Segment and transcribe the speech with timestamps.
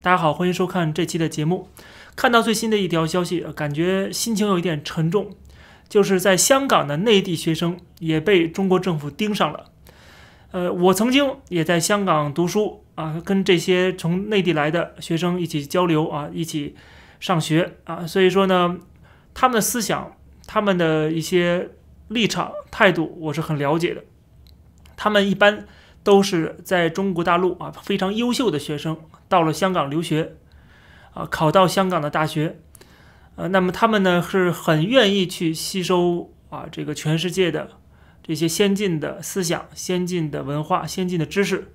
[0.00, 1.70] 大家好，欢迎收看这期的节目。
[2.14, 5.34] 看到最新的一条消息，感觉心情有一点沉重，
[5.88, 9.72] 就是在香港的内地学生也被中国政府盯上了。
[10.52, 16.76] 呃，我曾经也在香港读书啊，跟这些从内地来的学生一起交流啊，一起
[17.18, 18.78] 上学啊，所以说呢，
[19.34, 21.70] 他们的思想、他们的一些
[22.06, 24.04] 立场、态度，我是很了解的。
[24.94, 25.66] 他们一般
[26.04, 28.96] 都是在中国大陆啊非常优秀的学生。
[29.28, 30.36] 到了香港留学，
[31.12, 32.58] 啊，考到香港的大学，
[33.36, 37.72] 呃，那么他们呢是很愿意去吸收啊这个全世界的
[38.22, 41.72] 这些先进的思想、先进的文化、先进的知识。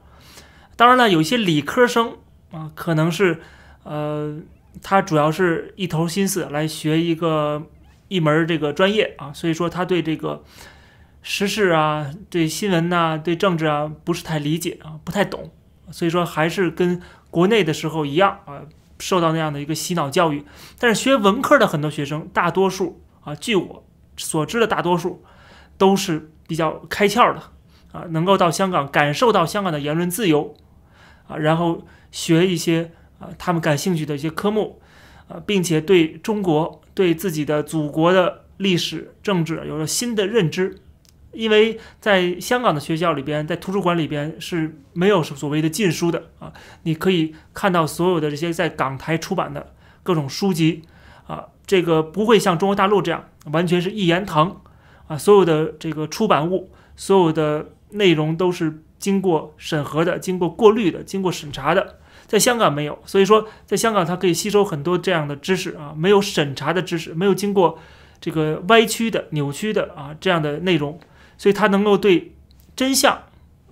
[0.76, 2.18] 当然了，有一些理科生
[2.52, 3.42] 啊，可能是
[3.84, 4.40] 呃，
[4.82, 7.68] 他主要是一头心思来学一个
[8.08, 10.44] 一门这个专业啊，所以说他对这个
[11.22, 15.52] 时事啊、对新闻呐、对政治啊不是太理解啊，不太懂，
[15.92, 17.00] 所以说还是跟。
[17.34, 18.62] 国内的时候一样啊，
[19.00, 20.46] 受到那样的一个洗脑教育，
[20.78, 23.84] 但是学文科的很多学生，大多数啊，据我
[24.16, 25.24] 所知的大多数
[25.80, 27.42] 都是比较开窍的
[27.92, 30.54] 啊，能够到香港感受到香港的言论自由
[31.28, 34.80] 啊，然后学一些啊他们感兴趣的一些科目
[35.28, 40.78] 啊，并且对中国、对自己的祖国的历史、政治有了新的认知。
[41.34, 46.54] 因为在香港的学校里边，在图书馆里边是没有所谓的禁书的啊，
[46.84, 49.74] 你可以看到所有的这些在港台出版的
[50.04, 50.84] 各种书籍
[51.26, 54.62] 啊，这个不会像中国大陆这样完全是一言堂
[55.08, 67.80] 啊，所有的这个出版物，所有的内容都是经过审核的、经过过滤的、经过审查的，在香港没有，所以说在香港它可以吸收很多这样的知识啊，没有审查的知识，没有经过
[68.22, 71.00] 这个歪曲的、扭曲的啊这样的内容。
[71.44, 72.34] 所以他能够对
[72.74, 73.22] 真相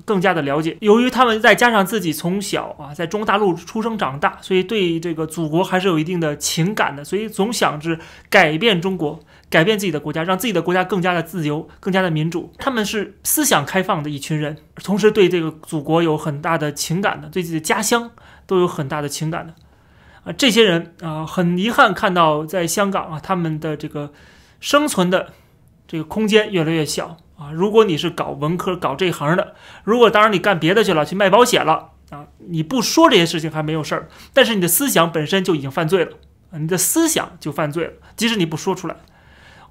[0.04, 0.76] 更加的了解。
[0.82, 7.02] 由于他们再加上自己从小啊在中国大陆出生长大，所以对这个祖国还是有一定的情感的。
[7.02, 7.98] 所以总想着
[8.30, 9.18] 改变中国，
[9.50, 12.52] 改变自己的国家，让自己的国家更加的自由，更加的民主。
[12.58, 18.12] 他们是思想开放的一群人，同时对这个祖国有很大的情感的，对自己的家乡
[18.46, 19.54] 都有很大的情感的。
[20.26, 24.12] 啊，这些人啊，很遗憾看到在香港啊，他们的这个
[24.60, 25.30] 生存的
[25.88, 27.16] 这个空间越来越小。
[27.42, 36.12] 啊，如果你是搞文科、搞这行的，如果当然你干别的去了，去卖保险了啊，你不说这些事情还没有事儿，但是你的思想本身就已经犯罪了
[36.52, 38.96] 啊，你的思想就犯罪了，即使你不说出来。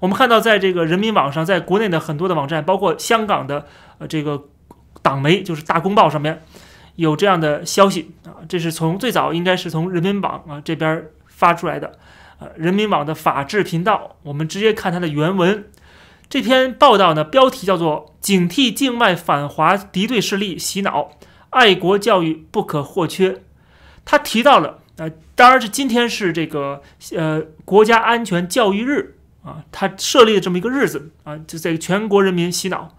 [0.01, 3.65] 我们看到在这个人民网上，在国内的很多的网站，包括香港的
[3.99, 4.47] 呃这个
[5.01, 6.43] 党媒，就是大公报上面
[6.97, 11.97] 有这样的消息啊，这是从最早应该是从人民网啊这边发出来的，
[12.39, 15.63] 呃，人民网的法制频道，我们直接看它的原文。
[16.31, 21.09] 这篇报道呢，标题叫做“警惕境外反华敌对势力洗脑，
[21.49, 23.41] 爱国教育不可或缺”。
[24.05, 26.81] 他提到了，呃，当然是今天是这个
[27.13, 32.95] 呃国家安全教育日啊，他设立的这么一个日子啊，就在全国人民洗脑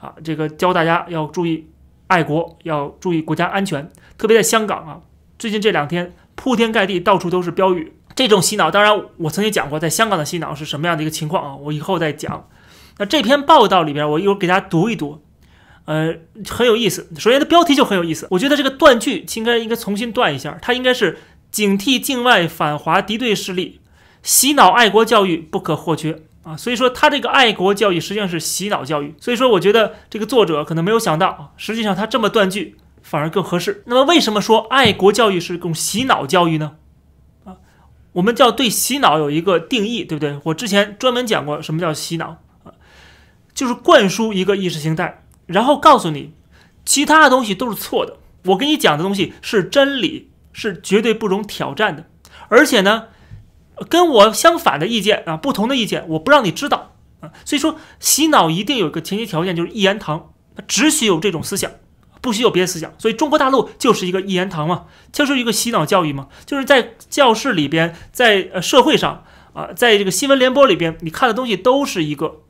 [0.00, 1.68] 啊，这个教大家要注意
[2.08, 3.88] 爱国，要注意国家安全。
[4.18, 5.00] 特别在香港啊，
[5.38, 7.92] 最近这两天铺天盖地，到处都是标语。
[8.16, 12.48] 这种洗脑，当然我曾经讲过，在香港的洗脑是什么样的一个情况啊，我以后再讲。
[12.98, 15.22] 那这篇报道里边，我一会儿给大家读一读，
[15.86, 16.14] 呃，
[16.48, 17.08] 很有意思。
[17.18, 18.28] 首先，它标题就很有意思。
[18.30, 21.18] 我觉得这个断句应该应该重新断一下，它应该是
[21.50, 23.80] 警惕境外反华敌对势力，
[24.22, 26.56] 洗脑爱国教育不可或缺啊。
[26.56, 29.14] 所以说，他这个爱国教育实际上是洗脑教育。
[29.20, 33.82] 所以说，我觉得这个作者可能没有想到，实际上他这么断句反而更合适。
[33.86, 36.76] 那么，为什么说爱国教育是一种洗脑教育呢？
[37.44, 37.56] 啊，
[38.12, 40.38] 我们叫对洗脑有一个定义，对不对？
[40.44, 42.41] 我之前专门讲过什么叫洗脑。
[43.54, 46.32] 就是灌输一个意识形态，然后告诉你，
[46.84, 48.16] 其他的东西都是错的。
[48.46, 52.06] 我给你讲的东西是真理，是绝对不容挑战的。
[52.48, 53.04] 而且呢，
[53.88, 57.30] 跟我相反的意见啊，不同的意见，我不让你知道啊。
[57.44, 60.32] 所以说，洗脑一定有一个前提条件，就是一言堂，
[60.66, 61.70] 只许有这种思想，
[62.20, 62.92] 不许有别的思想。
[62.98, 72.41] 所以中国大陆就是一个一言堂嘛，就是一个洗脑教育嘛，就是在教室里边，在呃社会上啊，在这个新闻联播里边，你看的东西都是一个。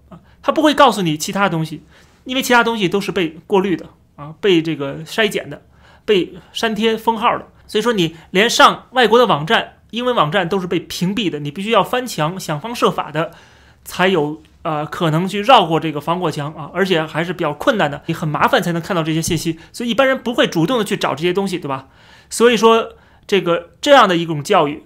[0.43, 1.83] 他不会告诉你其他东西，
[2.25, 3.87] 因为其他东西都是被过滤的
[4.17, 5.63] 啊，被这个筛减的，
[6.05, 7.47] 被删贴封号的。
[7.67, 13.31] 所以说，你连上外国的网站、英文网站都是被屏蔽的，你必须要翻墙，想方设法的，
[13.85, 19.59] 才有呃可能去绕过这个防火墙啊，而且还是比较困难的，你很麻烦才能看到这些信息。
[19.73, 21.89] 所以一般人不会主动的去找这些东西，对吧？
[22.29, 22.95] 所以说，
[23.27, 24.85] 这个这样的一种教育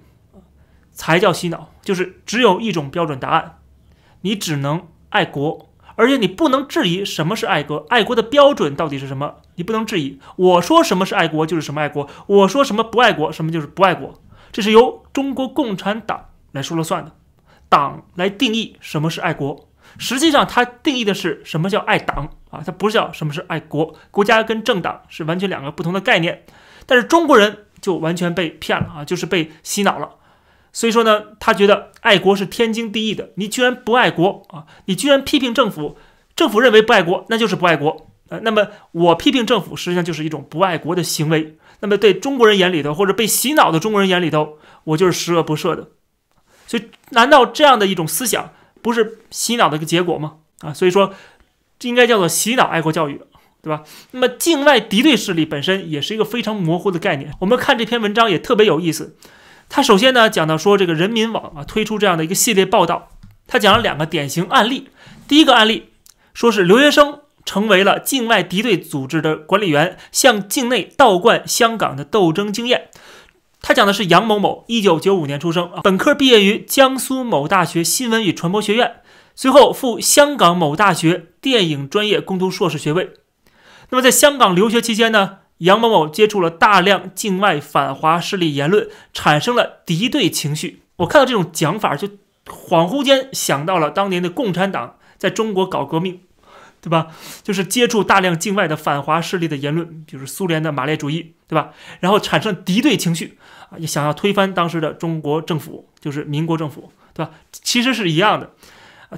[0.92, 3.58] 才叫洗脑，就是只有一种标准答案，
[4.20, 4.86] 你只能。
[5.16, 9.36] 爱国，而且你不能质疑什么是爱国，爱国的标准到底是什么？
[9.54, 10.20] 你不能质疑。
[10.36, 14.20] 我说什么是爱国就是什么爱国，我说什么不爱国什么就是不爱国，
[14.52, 17.12] 这是由中国共产党来说了算的，
[17.70, 19.66] 党来定义什么是爱国。
[19.96, 23.94] 实际上，它定义的是什么叫爱党啊，它不是叫什么是爱国。
[24.10, 26.44] 国家跟政党是完全两个不同的概念。
[26.84, 30.10] 但是中国人就完全被骗了啊，就是被洗脑了。
[30.76, 33.30] 所以说呢，他觉得爱国是天经地义的。
[33.36, 34.66] 你居然不爱国啊？
[34.84, 35.96] 你居然批评政府，
[36.36, 38.40] 政府认为不爱国，那就是不爱国啊。
[38.42, 41.56] 那么我批评政府，实际上就是一种不爱国的行为。
[41.80, 45.88] 那么对中国人眼里头，或者被洗脑的中国人眼里头，我就是十恶不赦的。
[46.66, 48.52] 所以，难道这样的一种思想
[48.82, 50.34] 不是洗脑的一个结果吗？
[50.60, 51.14] 啊，所以说
[51.78, 53.22] 这应该叫做洗脑爱国教育，
[53.62, 53.82] 对吧？
[54.10, 57.32] 那么境外敌对势力本身也是一个非常模糊的概念。
[57.40, 59.16] 我们看这篇文章也特别有意思。
[59.68, 63.08] 他首先呢讲到说，这个人民网啊推出这样的一个系列报道，
[63.46, 64.88] 他讲了两个典型案例。
[65.28, 65.90] 第一个案例
[66.32, 72.88] 说是留学生成为了境外敌对组织的管理员，向境内倒灌香港的斗争经验。
[73.60, 78.96] 他讲的是杨某某，一九九五年出生，本科毕业于江苏某大学新闻与传播学院，
[79.34, 83.10] 随后赴香港某大学电影专业攻读硕士学位。
[83.90, 85.38] 那么在香港留学期间呢？
[85.58, 90.82] 杨某某接触了大量境外反华势力言论，产生了敌对情绪。
[90.96, 92.08] 我看到这种讲法，就
[92.46, 96.20] 恍惚间想到了当年的共产党在中国搞革命，
[96.82, 97.08] 对吧？
[97.42, 101.70] 就是接触大量境外的反华势力的言论，比如苏联的马列主义，对吧？
[102.00, 103.38] 然后产生敌对情绪
[103.70, 107.32] 啊，也想要推翻当时的中国政府，就是民国政府，对吧？
[107.50, 108.50] 其实是一样的，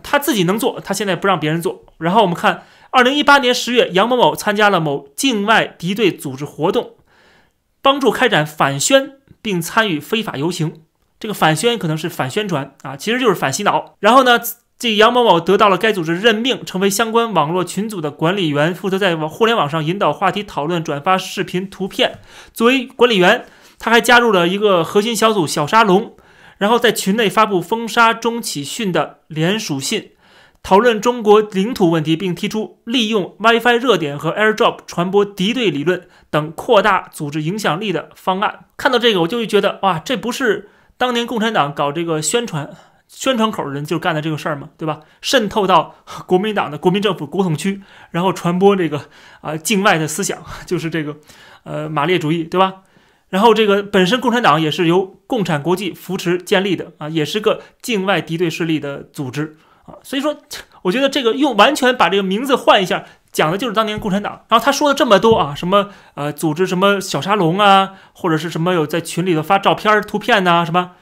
[0.05, 1.85] 他自己能做，他现在不让别人做。
[1.99, 2.63] 然后我们看。
[2.91, 6.93] 二零一八年十月，杨某某参加了某境外敌对组织活动，
[7.83, 9.13] 帮助开展反宣，
[9.43, 10.83] 并参与非法游行。
[11.21, 13.97] 这个反宣可能是反宣传啊，其实就是反洗脑。
[14.01, 14.41] 然后呢，
[14.79, 22.21] 这杨某某得到了该组织任命，成为相关网络群组的管理员，负责在网互联网上引导话题讨论、转发视频、图片。
[22.55, 23.45] 作为管理员，
[23.79, 26.17] 他还加入了一个核心小组“小沙龙”，
[26.57, 30.13] 然后在群内发布封杀钟启训的联署信。
[30.69, 38.67] 讨论中国领土问题，并提出利用 WiFi 热点和 AirDrop 传播敌对理论等扩大组织影响力的方案。
[38.77, 40.69] 看到这个，我就会觉得，哇，这不是
[40.99, 42.69] 当年共产党搞这个宣传
[43.07, 44.69] 宣传口的人就干的这个事儿吗？
[44.77, 45.01] 对吧？
[45.23, 45.95] 渗透到
[46.27, 47.81] 国民党的国民政府国统区，
[48.11, 49.07] 然后传播这个
[49.41, 51.17] 啊境外的思想，就是这个
[51.63, 52.83] 呃马列主义，对吧？
[53.31, 59.57] 然后这个本身共产党也是由共产国际扶持建立的啊，也是个境外敌对势力的组织。
[60.03, 60.37] 所以说，
[60.83, 64.45] 我觉得这个用完全把这个名字换一下，讲的就是当年共产党。
[64.49, 70.93] 然后他说了这么多啊，什么呃组织什么小沙龙啊，或者是什么有在群里头发照片、图片呐，什么，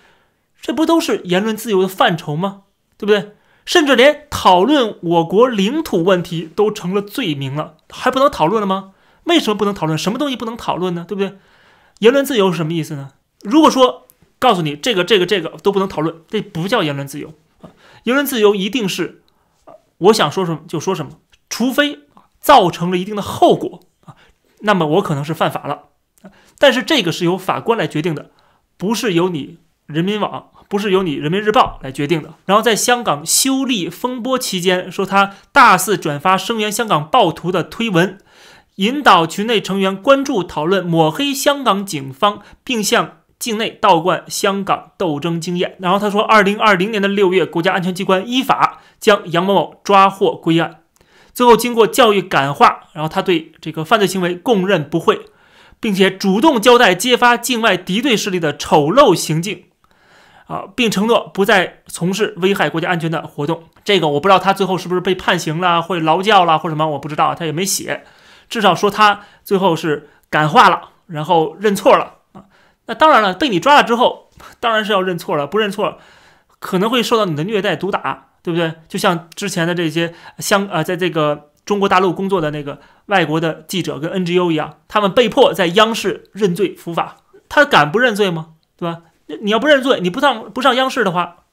[0.61, 2.62] 这不都是言论自由的范畴吗？
[2.97, 3.33] 对不对？
[3.65, 8.93] 甚至连讨论我国领土问题都成了罪名了，还不能讨论了吗？
[9.25, 9.99] 为什么不能讨论？
[9.99, 11.05] 什么东西不能讨论呢？
[11.09, 11.37] 对不对？
[11.99, 13.11] 言论自由是什么意思呢？
[13.43, 14.06] 如果说
[14.38, 17.33] 告诉你这个、这个、这个都不能讨论，这不叫言论自由。
[18.06, 19.23] 言论自由一定是，
[19.99, 21.19] 我想说什么就说什么，
[21.50, 21.99] 除非
[22.38, 24.14] 造成了一定的后果啊，
[24.61, 25.88] 那么我可能是犯法了。
[26.56, 28.31] 但是这个是由法官来决定的，
[28.76, 32.35] 不是由你人民网，不是由你人民日报来决定的。
[32.44, 38.19] 然后在香港修例风波期间，说他大肆转发声援香港暴徒的推文，
[38.76, 43.17] 引导群内成员关注讨论，抹黑香港警方，并向。
[43.38, 50.81] 境内倒灌香港斗争经验，然后他说，二零二零年的六月，国家安全机关依法将杨某某抓获归案，
[51.35, 55.21] 最后经过教育感化，然后他对这个犯罪行为供认不讳，
[55.78, 59.64] 并且主动交代揭发境外敌对势力的丑陋行径，
[60.47, 63.64] 啊，并承诺不再从事危害国家安全的活动。
[63.85, 68.05] 这个我不知道他最后是不是被判刑了，或劳教了，或者什么，我不知道，他也没写，
[68.49, 72.14] 至少说他最后是感化了，然后认错了。
[72.87, 75.47] 那当然了，被你抓了之后，当然是要认错了。
[75.47, 75.99] 不认错，
[76.59, 78.75] 可能会受到你的虐待、毒打，对不对？
[78.88, 87.16] 就像之前的这些香呃，在这个中国大陆工作的那个外国的记者跟 NGO 一样，他们被迫在央视认罪伏法。
[87.49, 88.50] 他敢不认罪吗？
[88.76, 89.02] 对吧？
[89.40, 91.45] 你要不认罪，你不上不上央视的话，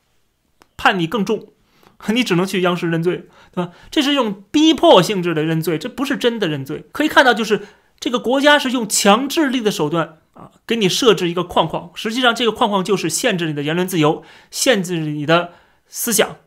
[0.78, 1.48] 判你更重，
[2.10, 3.72] 你只能去央视认罪，对吧？
[3.90, 6.86] 这是用逼迫性质的认罪，这不是真的认罪。
[6.92, 7.62] 可以看到，就是
[8.00, 10.18] 这个国家是用强制力的手段。
[10.34, 15.54] 啊，给你设置一个框框，实际上这个框框就是限制你的言论自由，限制你的
[15.88, 16.38] 思想，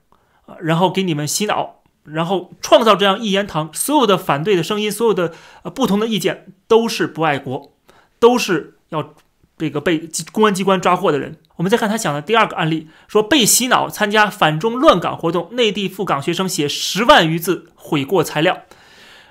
[0.47, 7.73] 啊，然后给你们洗脑，然后创造这样一言堂，所有的反对的声音，所有的呃不同的意见都是不爱国，
[8.19, 9.15] 都是要
[9.57, 11.39] 这个被公安机关抓获的人。
[11.57, 18.63] 我们再看他讲的第二个案例，说被洗脑参加反中乱港活动，内地赴港学生写十万余字悔过材料。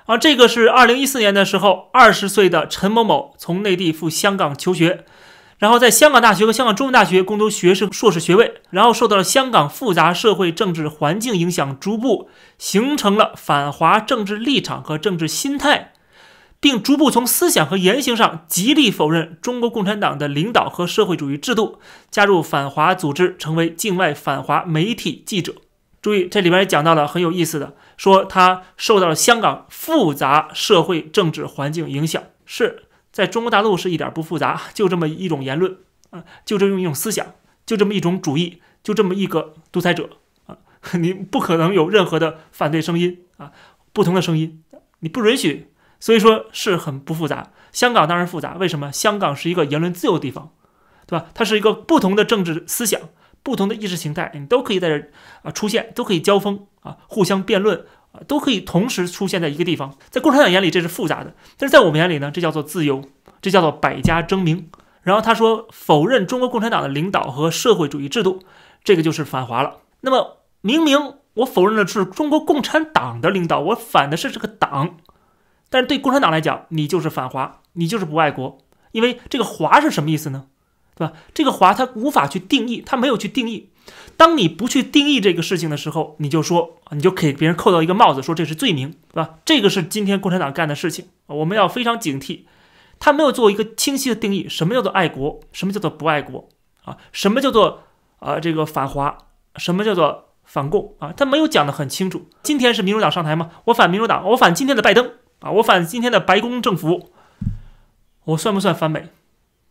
[0.06, 5.04] 啊，这个是二零一四年的时候，二十岁的陈某某从内地赴香港求学，
[5.58, 15.92] 然后在香港大学和香港中文大学攻读学士、硕士学位，然后受到了香港复杂社会政治环境影响，逐步形成了反华政治立场和政治心态，
[16.60, 21.80] 并逐步从思想和言行上极力否认中国共产党的领导和社会主义制度，
[22.12, 25.54] 加入反华组织，成为境外反华媒体记者。
[26.06, 35.78] 注意，这里边也讲到了很有意思的，说他受到了香港复杂社会政治环境影响，是在中国大陆是一点不复杂，就这么一种言论
[36.10, 37.26] 啊，就这么一种思想，
[37.66, 40.08] 就这么一种主义，就这么一个独裁者
[40.46, 40.56] 啊，
[40.94, 43.50] 你不可能有任何的反对声音啊，
[43.92, 44.62] 不同的声音
[45.00, 47.50] 你不允许，所以说是很不复杂。
[47.72, 48.92] 香港当然复杂，为什么？
[48.92, 50.52] 香港是一个言论自由的地方，
[51.04, 51.26] 对吧？
[51.34, 53.00] 它是一个不同的政治思想。
[53.46, 55.08] 不同的意识形态，你都可以在这
[55.42, 59.96] 啊出现，都可以交锋啊，互相辩论啊，都可以同时出现在一个地方。
[60.10, 63.04] 在共产党眼里，这是复杂的；但是在我们眼里呢，这叫做自由，
[63.40, 64.68] 这叫做百家争鸣。
[65.02, 68.42] 然后他说，否认中国共产党的领导和社会主义制度，
[68.82, 69.76] 这个就是反华了。
[70.00, 74.96] 那么，明明我否认的是中国共产党的领导，我反的是这个党，
[75.70, 78.58] 但是对共产党来讲，你就是反华，你就是不爱国，
[78.90, 80.46] 因为这个“华”是什么意思呢？
[80.96, 81.12] 对吧？
[81.32, 83.70] 这个华它无法去定义，它没有去定义。
[84.16, 89.36] 当你不去定义这个事情的时候，你就说，你就给别人扣到一个帽子，说这是罪名，对吧？
[89.44, 92.40] 这个是今天共产党干的事情，我们要非常警惕。
[92.98, 96.48] 他没有做一个清晰的定义，什么叫做爱国，什么叫做不爱国
[96.84, 96.96] 啊？
[97.12, 97.82] 什么叫做
[98.18, 99.18] 啊这个反华，
[99.56, 101.12] 什么叫做反共啊？
[101.14, 102.26] 他没有讲得很清楚。
[102.42, 103.50] 今天是民主党上台吗？
[103.66, 107.10] 我反民主党，我反今天的拜登啊，我反今天的白宫政府，
[108.24, 109.10] 我算不算反美？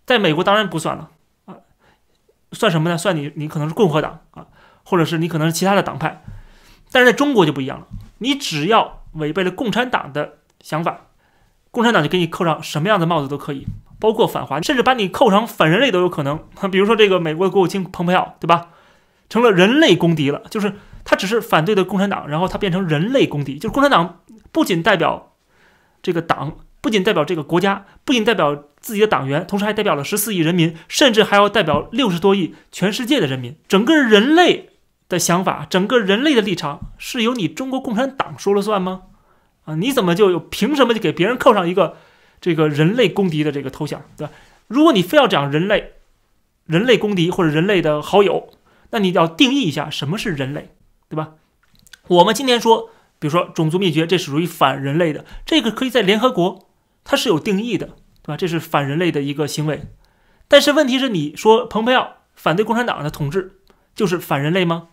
[0.05, 1.09] 在美国当然不算了。
[2.55, 2.97] 算什么呢？
[2.97, 4.47] 算你，你可能是共和党啊，
[4.83, 6.23] 或者是你可能是其他的党派，
[6.91, 7.85] 但是在中国就不一样了。
[8.17, 11.01] 你只要违背了共产党的想法，
[11.69, 13.67] 共产党就给你扣上什么样的帽子都可以，
[13.99, 16.39] 包括反华，甚至把你扣上反人类都有可能。
[16.71, 18.69] 比如说这个美国国务卿蓬佩奥，对吧？
[19.29, 24.21] 成了人类公敌了，就是他只是反对的共产党，然后他变成人类公敌，就是共产党
[24.51, 25.33] 不仅代表
[26.01, 26.57] 这个党。
[26.85, 33.55] 不仅代表这个国家，不仅代表自己的党员，同时还代表了十四亿人民，甚至还要代表六十多亿全世界的人民。
[33.67, 34.69] 整个人类
[35.09, 39.01] 的想法，整个人类的立场，是由你中国共产党说了算吗？
[39.63, 41.97] 啊，你怎么就有凭什么就给别人扣上一个
[42.39, 44.33] 这个人类公敌的这个头衔，对吧？
[44.67, 45.93] 如果你非要讲人类，
[46.67, 48.49] 人类公敌或者人类的好友，
[48.91, 50.69] 那你要定义一下什么是人类，
[51.09, 51.31] 对吧？
[52.09, 56.64] 我们今天说，比如说种族灭绝，这是属于反人类的，这个可以在联合国。
[57.05, 57.85] 它是有定义的，
[58.21, 58.35] 对吧？
[58.35, 59.87] 这是反人类的一个行为，
[60.49, 63.59] 但是问题是，你说蓬佩奥反对共产党的统治
[63.95, 64.89] 就是反人类吗？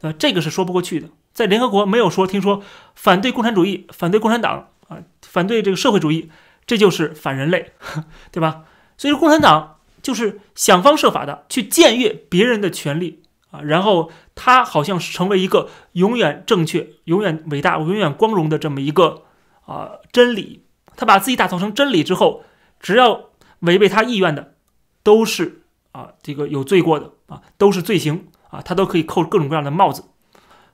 [0.00, 1.08] 呃，这个是说不过去的。
[1.32, 2.62] 在联合国没有说，听说
[2.94, 6.30] 反对共产主义、反对共产党啊，反对这个社会主义，
[6.66, 7.72] 这就是反人类，
[8.32, 8.64] 对吧？
[8.98, 19.24] 所以说，共产党就是想方设法的去僭越别人的权利啊，然后他好像是成为一个永远正确、永远伟大、永远光荣的这么一个
[19.66, 20.64] 啊真理。
[20.96, 22.44] 他把自己打造成真理之后，
[22.80, 23.30] 只要
[23.60, 24.54] 违背他意愿的，
[25.02, 30.04] 都是啊这个有罪过的啊，都是罪行啊，他都可以扣各种各样的帽子。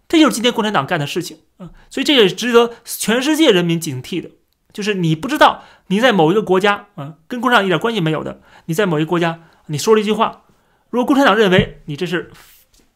[0.09, 4.31] 这就是今天共产党干的事情啊，所以这也值得全世界人民警惕的。
[4.73, 10.43] 就是你不知道你在某一个国家啊，跟共产党一点关系没有的，你在某一个国家你说了一句话，
[10.91, 12.31] 如果共产党认为你这是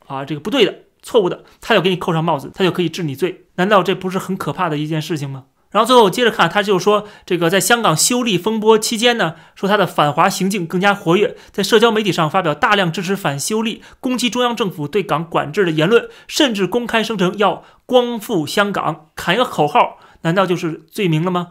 [0.07, 3.47] 啊这个不对的、错误的，他要给你扣上帽子，他就可以治你罪。
[3.57, 5.45] 难道这不是很可怕的一件事情吗？
[5.73, 21.49] 然后最后接着看，他就说这个在香港修例风波期间呢，说他的反华行径更加活跃，在社交媒体上发表大量支持反修例、攻击中央政府对港管制的言论，甚至公开声称要光复香港，喊一个口号，难道就是罪名了吗？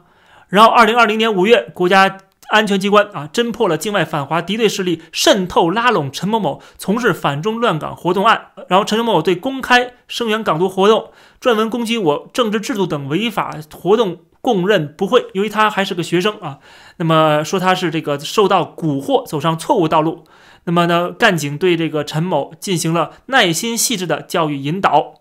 [0.47, 2.17] 然后二零二零年五月，国家。
[2.51, 8.47] 安全机关啊，侦破了境外反华敌对势力渗透拉拢陈某某从事反中乱港活动案。
[8.67, 15.27] 然后陈某某对公开声援港独活动、撰文攻击我政治制度等违法活动供认不讳。
[15.33, 16.59] 由于他还是个学生啊，
[16.97, 20.25] 那么说他是这个受到蛊惑，走上错误道路。
[20.65, 25.13] 那么呢，干警对这个陈某进行了耐心细致的教育引导，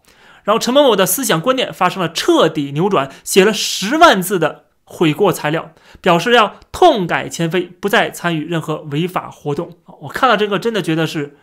[0.43, 4.65] 然后陈某某的思想观念发生了彻底扭转，写了十万字的。
[4.93, 9.79] 悔过材料，表示要痛改前非，不再参与任何违法活动。
[10.01, 11.37] 我看到这个，真的觉得是，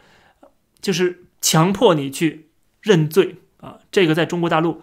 [0.82, 2.50] 就是强迫你去
[2.82, 3.78] 认罪啊！
[3.90, 4.82] 这个在中国大陆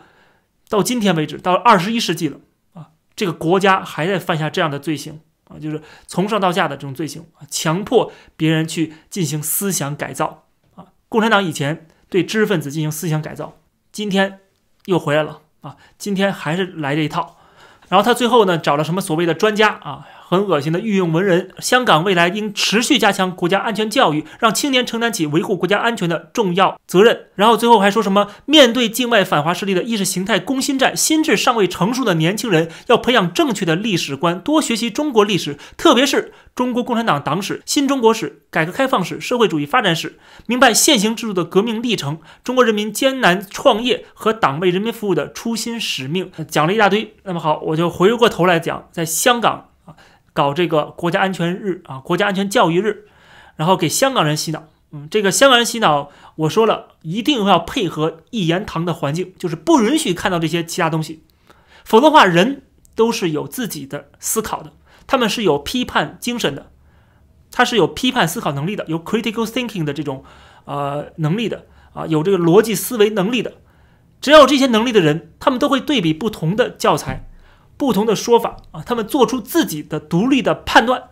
[0.70, 2.40] 到今天为止，到二十一世纪了
[2.72, 10.86] 啊，这个国家还在犯下这样的罪行啊，就是从上到下的这种罪行啊，强迫别人去进行思想改造啊。
[11.10, 13.58] 共产党以前对知识分子进行思想改造，
[13.92, 14.40] 今天
[14.86, 15.76] 又回来了啊！
[15.98, 17.36] 今天还是来这一套。
[17.88, 21.50] 然后他最后呢找了什么所谓的专家啊，很恶心的御用文人。
[21.58, 27.26] 香港未来应持续加强国家安全教育，让青年承担起维护国家安全的重要责任。
[27.34, 46.30] 然后最后还说什么，面对境外反华势力的意识形态攻心战，心智尚未成熟的年轻人要培养正确的历史观，多学习中国历史，特别是中国共产党党史、新中国史、改革开放史、社会主义发展史，明白现行制度的革命历程，中国人民艰难创业和党为人民服务的初心使命。
[46.48, 49.70] 讲了一大堆，那么好，我就回过头来讲，在香港
[50.34, 53.06] 搞这个国家安全日啊，国家安全教育日，
[53.56, 54.64] 然后给香港人洗脑。
[54.90, 61.24] 嗯，这个香港人洗脑，我说了一定要配合一言堂的环境，就是不允许看到这些其他东西，
[61.84, 62.62] 否则的话，人
[62.94, 64.72] 都是有自己的思考的，
[65.06, 66.70] 他们是有批判精神的，
[67.50, 70.22] 他是有批判思考能力的，有 critical thinking 的这种
[70.64, 73.54] 呃能力的啊，有这个逻辑思维能力的。
[74.20, 77.28] 只要有这些能力的人，他们都会对比不同的教材、
[77.76, 81.10] 不同的说法啊，他们做出自己的独立的判断。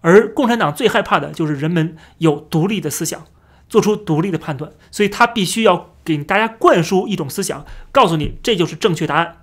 [0.00, 3.24] 而共产党最害怕的就是人们有独立的思想，
[3.68, 9.38] 做出独立的判断，所以他必须要给大家灌输一种思想，告诉你这就是正确答案，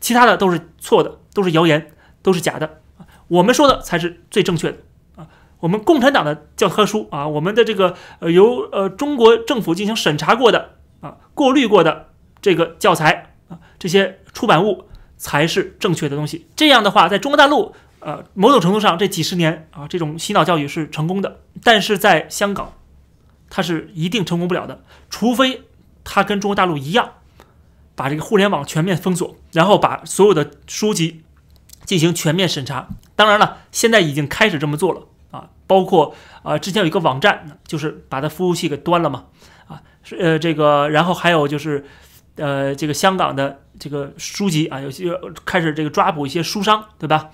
[0.00, 2.80] 其他的都是错的，都是谣言，都是假的
[3.26, 4.78] 我们说的才是最正确的
[5.16, 5.28] 啊！
[5.60, 12.10] 我们共产党的教科书啊，我们的这个呃由呃中国政府进行审查过的啊，过滤过的
[12.40, 14.84] 这个教材啊，这些出版物
[15.20, 16.46] 才是正确的东西。
[16.56, 17.76] 这样的话，在中国大陆。
[18.02, 22.72] 呃，某种程度上，这几十年啊，这种洗脑教育是成功的，但是在香港，
[23.50, 25.64] 它是一定成功不了的，除非
[26.02, 27.10] 它跟中国大陆一样，
[27.94, 31.20] 把这个互联网全面封锁，然后把所有的书籍
[31.84, 32.88] 进行全面审查。
[33.14, 39.26] 当然了，现在已经开始这么做了啊，包括啊，之前有一个网站，就是把它服务器给端了嘛，
[39.68, 41.84] 啊，是呃这个，然后还有就是
[42.40, 45.12] 呃这个香港的这个书籍啊，有些
[45.44, 47.30] 开始这个抓捕一些书商，对吧？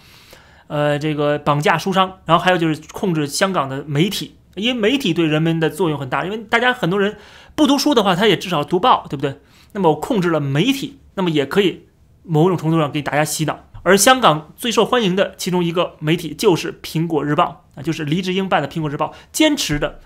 [0.66, 7.16] 呃，这个绑架书商，然后还有就是控制香港的媒体，因为媒体对人们的作用很大，因为大家很多人
[7.54, 9.38] 不读书的话，他也至少读报，对不对？
[9.72, 11.86] 那么我控制了媒体，那么也可以
[12.24, 13.60] 某种程度上给大家洗脑。
[13.84, 20.00] 而香港最受欢迎的其中一个媒体就是《苹果日报》啊，就是黎智英办的《苹果日报》，坚持的，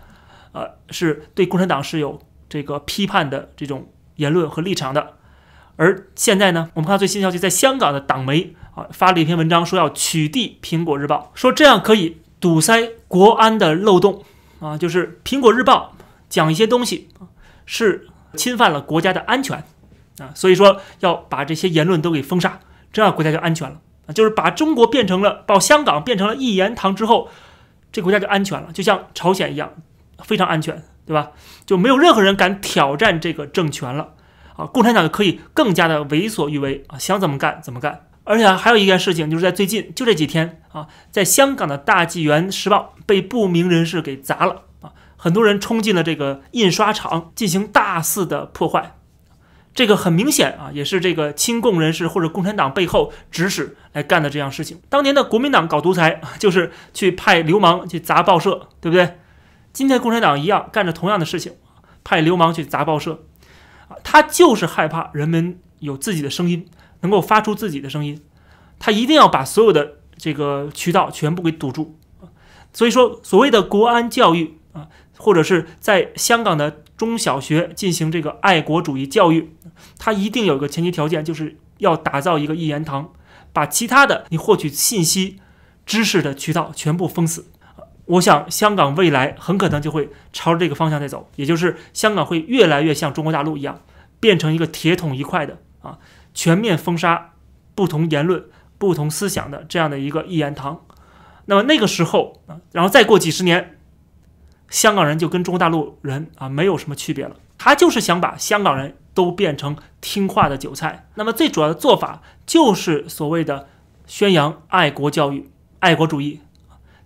[0.53, 3.89] 呃，是对共产党是有这个批判的这种
[4.21, 5.15] 言论和立场的。
[5.77, 14.23] 而现在呢，我们看最新消息，在香港的党媒啊发了一篇文章，说要取缔《苹果日报》，说这样可以堵塞国安的漏洞
[14.61, 15.95] 啊，就是《苹果日报》
[16.29, 17.09] 讲一些东西
[17.65, 19.65] 是侵犯了国家的安全
[20.19, 22.61] 啊，所以说要把这些言论都给封杀，
[22.93, 27.31] 这样国家就安全了啊，就是把中国变成了把香港变成了一言堂之后，
[27.91, 29.73] 这国家就安全了，就像朝鲜一样，
[30.23, 31.33] 非常安全，对吧？
[31.67, 34.11] 就没有任何人敢挑战这个政权了。
[34.55, 38.07] 啊，共产党就可以更加的为所欲为啊，想怎么干怎么干。
[38.23, 48.95] 而且还有一件事情，就是在最近就这几天啊，在香港的大纪元时报被不明人士给砸了啊，很多人冲进了这个印刷厂进行大肆的破坏。
[49.75, 54.81] 这个很明显啊，也是这个亲共人士或者共产党背后指使来干的这样事情。
[54.89, 59.17] 当年的国民党搞独裁， 就是去派流氓去砸报社，对不对？
[59.73, 61.55] 今天共产党一样干着同样的事情，
[62.05, 63.25] 派流氓去砸报社。
[63.89, 66.69] 啊他就是害怕人们有自己的声音，
[67.01, 68.23] 能够发出自己的声音，
[68.79, 71.99] 他一定要把所有的这个渠道全部给堵住。
[72.73, 74.87] 所以说，所谓的国安教育啊，
[75.19, 79.57] 或者是在香港的中小学进行这个爱国主义教育，
[79.99, 83.13] 它一定有一个前提条件，就是要打造一个一言堂，
[83.53, 85.41] 把其他的你获取信息、
[85.85, 87.51] 知识的渠道全部封死。
[88.11, 93.83] 我想，香港未来很可能就会朝着这个方向在走，也就是香港会越来越像中国大陆一样，
[94.19, 95.99] 变成一个铁桶一块的啊，
[96.35, 97.35] 全面封杀
[97.77, 98.47] 不同言论、
[98.79, 100.85] 不同思想的这样的一个一言堂。
[101.45, 103.79] 那么那个时候啊，然后再过几十年，
[104.69, 107.37] 香港人就跟中国大陆人啊没有什么区别了。
[107.59, 111.07] 他就是想把香港人都变成听话的韭菜。
[111.15, 113.69] 那么最主要的做法就是所谓的
[114.07, 116.41] 宣扬爱国教育、爱国主义。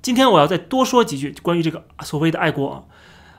[0.05, 2.77] 今天我要再多说几句关于这个所谓的爱国啊，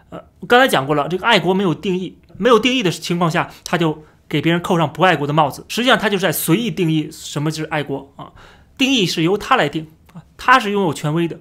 [0.10, 5.64] 呃，刚才讲过了，这个爱国没有定义，没有定义的情况下，他就给别人扣上不爱国的帽子。
[5.70, 8.34] 实际上，他就是在随意定义什么就是爱国啊，
[8.80, 11.40] 定义是由他来定啊，他是拥有权威的。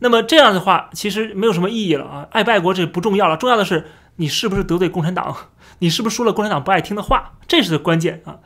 [0.00, 5.34] 那么这样的话，其实没有什么意义了啊，爱不爱国这不重要了，重要的是你是不是得罪共产党，
[5.78, 8.40] 你是不是说了共产党不爱听的话，这是关键啊。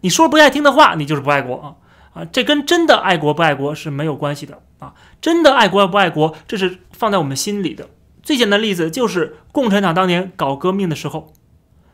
[0.00, 1.74] 你说不爱听的话，你就是不爱国啊。
[2.14, 4.94] 啊，这跟真的爱国不爱国是没有关系的啊！
[5.20, 7.88] 真的爱国不爱国，这是放在我们心里的。
[8.22, 11.32] 最简单的例子就是共产党当年搞革命的时候，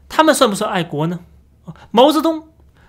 [0.08, 1.20] 他们算不算爱国呢？
[1.90, 2.48] 毛泽东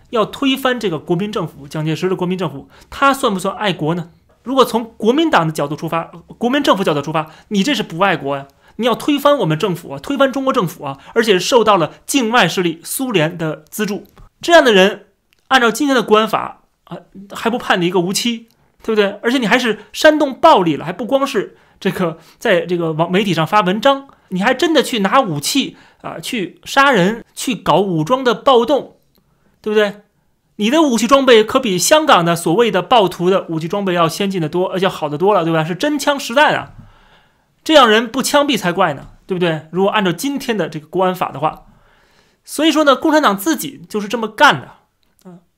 [0.10, 4.10] 要推翻这个国民政府，蒋介石的国民政府，他算不算爱国呢？
[4.44, 8.48] 如果从国民党的角度出发，国民政府角度出发，你这是不爱国呀！
[8.78, 14.06] 你要推翻我们政府啊，推翻中国政府啊，而且受到了境外势力苏联的资助，
[14.42, 15.06] 这样的人，
[15.50, 16.61] 按照今天的国安法
[16.92, 17.00] 啊，
[17.32, 18.50] 还不判你一个无期，
[18.84, 19.18] 对不对？
[19.24, 28.98] 而且你还是煽动暴力了，还不光是这个在这个网媒体上发文章，你还真的去拿武器啊，去杀人，去搞武装的暴动，
[29.62, 30.02] 对不对？
[30.58, 35.64] 你的武器装备可比香港的所谓的暴徒的武器装备要先进的多，而且好的多了，对吧？
[35.64, 36.74] 是真枪实弹啊！
[37.64, 39.68] 这样人不枪毙才怪呢，对不对？
[39.72, 41.66] 如果按照今天的这个国安法的话，
[42.44, 44.70] 所以说呢，共产党自己就是这么干的，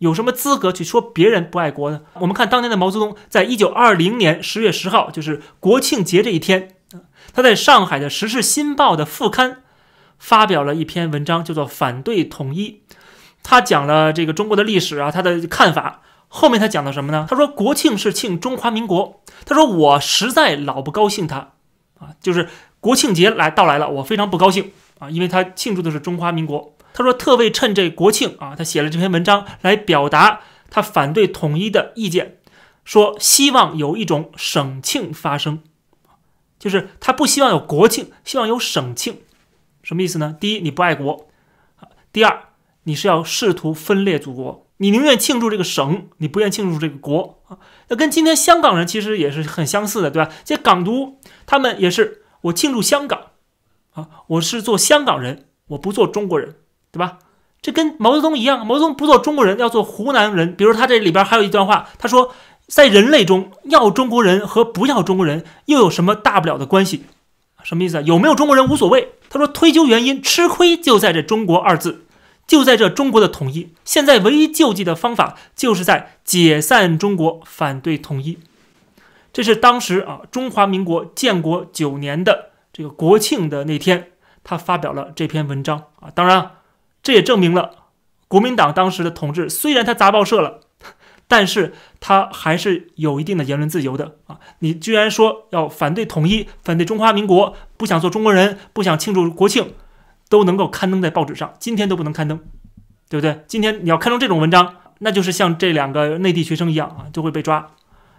[0.03, 2.01] 有什么资格去说别人不爱国呢？
[2.15, 6.75] 我们看当年的毛泽东，在一九二零年十月十号，就是国庆节这一天，
[7.33, 9.63] 他在上海的《时事新报》的副刊
[10.19, 12.81] 发表了一篇文章，叫做《反对统一》，
[13.43, 16.01] 他讲了这个中国的历史啊，他的看法。
[16.27, 17.25] 后面他讲的什么呢？
[17.29, 21.53] 他说国庆是庆中华民国，他说我实在老不高兴他。
[21.97, 22.49] 啊，就是
[22.81, 26.72] 国庆节来到来了，我非常不高兴啊，因为他庆祝的是中华民国。
[26.93, 32.37] 他说特为趁这国庆啊，他写了这篇文章来表达他反对统一的意见，
[32.85, 35.61] 说希望有一种省庆发生，
[36.59, 39.21] 就是他不希望有国庆，希望有省庆，
[39.81, 40.35] 什么意思呢？
[40.39, 41.27] 第一，你不爱国；
[42.11, 42.49] 第二，
[42.83, 47.57] 你是要试图分裂祖国，你宁愿庆祝这个省，你不愿庆祝这个国啊。
[47.89, 50.31] 那跟今天香港人其实也是很相似的，对吧？
[50.43, 51.19] 这港独。
[51.45, 53.31] 他们也是我庆祝香港，
[53.91, 56.55] 啊，我是做香港人，我不做中国人，
[56.93, 57.17] 对吧？
[57.61, 60.55] 这跟毛泽东一样，毛泽东不做中国人，要做湖南人。
[60.55, 62.31] 比如他这里边还有一段话，他说，
[62.67, 67.03] 在人类中要中国人和不要中国人又有什么大不了的关系？
[67.63, 68.01] 什么意思啊？
[68.01, 69.13] 有没有中国人无所谓。
[69.29, 72.05] 他说，推究原因，吃亏就在这“中国”二字，
[72.45, 73.73] 就在这中国的统一。
[73.83, 78.37] 现在唯一救济的方法，就是在解散中国，反对统一。
[79.31, 84.09] 这是当时啊，中华民国建国九年的这个国庆的那天，
[84.43, 86.11] 他发表了这篇文章啊。
[86.13, 86.51] 当然，
[87.03, 87.89] 这也证明了
[88.27, 90.61] 国民党当时的统治虽然他砸报社了，
[91.27, 94.39] 但是他还是有一定的言论自由的啊。
[94.59, 99.73] 你居然说要反对统一，反对中华民国，不想做中国人，不想庆祝国庆，
[100.29, 102.39] 都能够刊登在报纸上，今天都不能刊登，
[103.09, 103.43] 对不对？
[103.47, 107.71] 今天你要刊登这种文章，那就是像这两个内地学生一样啊，就会被抓。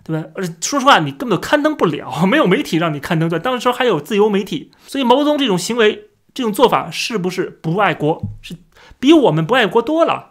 [0.07, 0.29] 对吧？
[0.35, 3.27] 而说实话，你根本刊登不了， 没有媒体让你刊登。
[3.27, 8.23] 对，当时还有自由媒体，所以毛泽东这种行为、这种做法是不是不爱国？
[8.43, 8.55] 是
[8.99, 10.29] 比我们不爱国多了，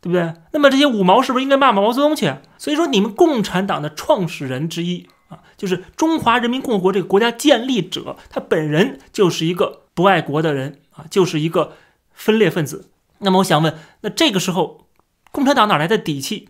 [0.00, 0.34] 对不对？
[0.52, 2.34] 那么这些五毛是不是应该骂骂毛泽东去？
[2.58, 11.72] 所以说，你们共产党的创始人之一啊，就是中华人民共和国这个国家建立者，他本人就是一个不爱国的人啊，就是一个
[12.12, 12.90] 分裂分子。
[13.18, 14.86] 那么我想问，那这个时候，
[15.32, 16.48] 共产党哪来的底气？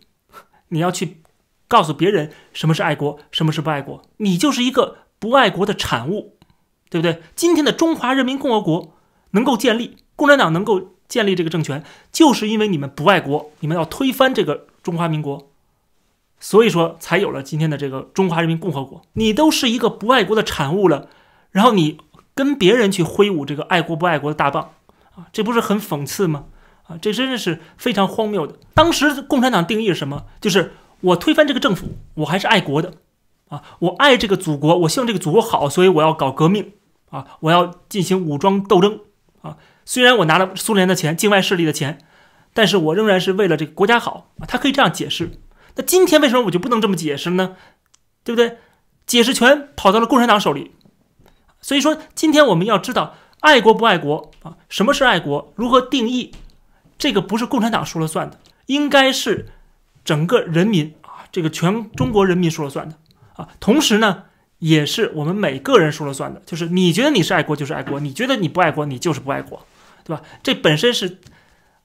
[0.69, 1.23] 你要去？
[1.69, 6.37] 告诉别人什么是爱国，什么是不爱国，你就是一个不爱国的产物，
[6.89, 7.21] 对不对？
[7.35, 8.95] 今天的中华人民共和国
[9.33, 15.49] 能够建立，共产党能够建立这个政权，就是因为你们不爱国，你们要推翻这个中华民国，
[16.39, 19.03] 所以说才有了今天的这个中华人民共和国。
[19.15, 21.09] 你都是一个不爱国的产物了，
[21.51, 21.99] 然后你
[22.35, 24.73] 跟别人去挥舞这个爱国不爱国的大棒
[25.15, 26.45] 啊，这不是很讽刺吗？
[26.85, 28.55] 啊，这真的是非常荒谬的。
[28.75, 30.27] 当时共产党定义是什么？
[30.41, 30.73] 就是。
[31.03, 32.95] 我推翻这个政府，我还是爱国的，
[33.49, 36.73] 啊，我爱这个祖国，我希望这个祖国好，所以我要搞革命，
[37.11, 38.99] 啊，我要进行武装斗争，
[39.87, 42.05] 虽然我拿了苏联的钱、境外势力的钱，
[42.53, 45.31] 但是我仍然是为了这个国家好，他可以这样解释。
[45.77, 47.57] 那今天为什么我就不能这么解释呢？
[48.23, 48.59] 对不对？
[49.07, 50.73] 解释权跑到了共产党手里，
[51.63, 56.33] 所以说今天我们要知道爱国不爱国啊，什么是爱国，如何定义，
[56.99, 59.47] 这个不是共产党说了算的，应该是。
[60.05, 62.95] 整个人民啊，这个全中国人民说了算的
[63.35, 64.23] 啊，同时呢，
[64.61, 66.41] 也是我们每个人说了算的。
[66.47, 69.67] 就是你觉得你是爱国就是爱国，你觉得你不爱国你就是不爱国，
[70.07, 70.23] 对吧？
[70.41, 71.19] 这本身是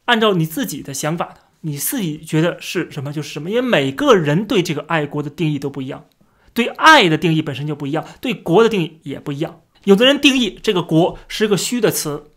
[0.05, 3.49] 按照你自己的想法的，你自己觉得是什么就是什么。
[3.49, 6.05] 因为每个人对这个爱国的定义都不一样，
[6.53, 9.62] 对爱的定义本身就不一样，对国的定义也不一样。
[9.86, 12.27] 有的人定义这个国是个虚的词，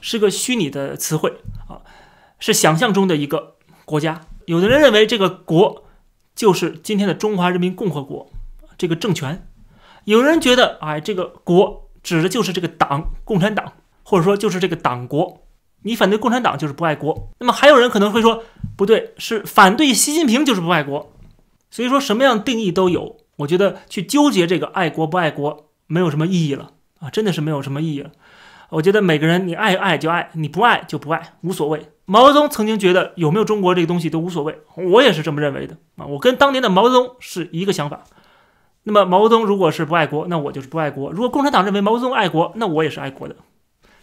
[0.00, 1.32] 是个虚拟的词汇
[1.68, 1.82] 啊，
[2.38, 4.20] 是想象中的一个国家。
[4.44, 5.84] 有的人认为这个国
[6.36, 8.30] 就是今天的中华人民共和国
[8.78, 9.48] 这个政权，
[10.04, 13.72] 有人觉得哎，这个国指的就是这个党共产党，
[14.08, 15.42] 或者说就是这个党国。
[15.82, 17.28] 你反对共产党就是不爱国。
[17.40, 18.44] 那么还有人可能会说
[18.76, 21.12] 不对，是反对习近平就是不爱国。
[21.70, 28.12] 所以说什么样定义都有，我觉得去纠结这个爱国不爱国没有什么意义了啊，真的是没有什么意义了。
[28.70, 31.88] 我觉得每个人你爱爱就爱，你不爱就不爱，无所谓。
[32.04, 36.06] 毛泽东曾经觉得有没有中国这个东西都无所谓，我也是这么认为的啊。
[36.06, 38.04] 我跟当年的毛泽东是一个想法。
[38.84, 43.36] 那么毛泽东如果是不爱国，那我就是不爱国；如果共产党认为毛泽东爱国，那我也是爱国的。